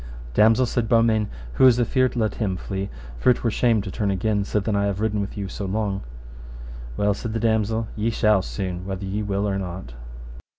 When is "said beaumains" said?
0.65-1.27